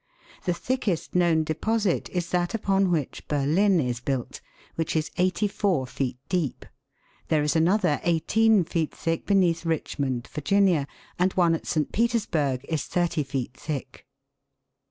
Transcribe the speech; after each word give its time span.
The 0.45 0.53
thickest 0.55 1.13
known 1.13 1.43
deposit 1.43 2.09
is 2.09 2.31
that 2.31 2.55
upon 2.55 2.89
which 2.89 3.27
Berlin 3.27 3.79
is 3.79 3.99
built, 3.99 4.41
which 4.73 4.95
is 4.95 5.11
eighty 5.19 5.47
four 5.47 5.85
feet 5.85 6.17
deep; 6.27 6.65
there 7.27 7.43
is 7.43 7.55
another 7.55 7.99
eighteen 8.03 8.63
feet 8.63 8.95
thick 8.95 9.27
beneath 9.27 9.63
Richmond 9.63 10.25
(Virginia); 10.31 10.87
and 11.19 11.33
one 11.33 11.53
at 11.53 11.67
St. 11.67 11.91
Petersburg 11.91 12.65
is 12.67 12.85
thirty 12.85 13.21
feet 13.21 13.53
thick. 13.53 14.07